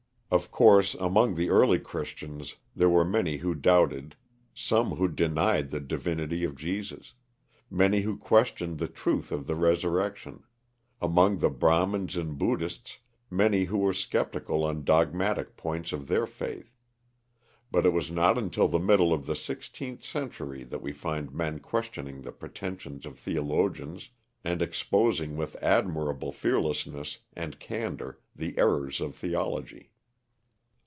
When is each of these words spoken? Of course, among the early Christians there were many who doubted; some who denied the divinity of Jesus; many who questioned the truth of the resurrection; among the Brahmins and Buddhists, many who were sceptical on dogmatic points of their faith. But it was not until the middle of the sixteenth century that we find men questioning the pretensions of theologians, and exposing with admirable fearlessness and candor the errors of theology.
Of 0.33 0.49
course, 0.49 0.93
among 0.95 1.35
the 1.35 1.49
early 1.49 1.77
Christians 1.77 2.55
there 2.73 2.87
were 2.89 3.03
many 3.03 3.39
who 3.39 3.53
doubted; 3.53 4.15
some 4.53 4.91
who 4.91 5.09
denied 5.09 5.71
the 5.71 5.81
divinity 5.81 6.45
of 6.45 6.55
Jesus; 6.55 7.15
many 7.69 8.03
who 8.03 8.15
questioned 8.15 8.77
the 8.77 8.87
truth 8.87 9.33
of 9.33 9.45
the 9.45 9.57
resurrection; 9.57 10.43
among 11.01 11.39
the 11.39 11.49
Brahmins 11.49 12.15
and 12.15 12.37
Buddhists, 12.37 12.99
many 13.29 13.65
who 13.65 13.79
were 13.79 13.91
sceptical 13.91 14.63
on 14.63 14.85
dogmatic 14.85 15.57
points 15.57 15.91
of 15.91 16.07
their 16.07 16.25
faith. 16.25 16.77
But 17.69 17.85
it 17.85 17.91
was 17.91 18.09
not 18.09 18.37
until 18.37 18.69
the 18.69 18.79
middle 18.79 19.11
of 19.11 19.25
the 19.25 19.35
sixteenth 19.35 20.01
century 20.01 20.63
that 20.63 20.81
we 20.81 20.93
find 20.93 21.33
men 21.33 21.59
questioning 21.59 22.21
the 22.21 22.31
pretensions 22.31 23.05
of 23.05 23.19
theologians, 23.19 24.11
and 24.45 24.61
exposing 24.61 25.35
with 25.35 25.57
admirable 25.61 26.31
fearlessness 26.31 27.19
and 27.35 27.59
candor 27.59 28.21
the 28.33 28.57
errors 28.57 29.01
of 29.01 29.13
theology. 29.13 29.89